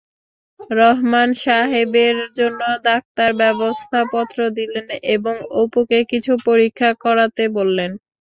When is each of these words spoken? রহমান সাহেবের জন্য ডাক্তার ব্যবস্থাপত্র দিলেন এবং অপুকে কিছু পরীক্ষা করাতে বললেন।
রহমান 0.73 1.29
সাহেবের 1.41 2.17
জন্য 2.37 2.59
ডাক্তার 2.85 3.29
ব্যবস্থাপত্র 3.41 4.37
দিলেন 4.57 4.85
এবং 5.15 5.33
অপুকে 5.61 5.99
কিছু 6.11 6.31
পরীক্ষা 6.47 6.89
করাতে 7.03 7.43
বললেন। 7.57 7.91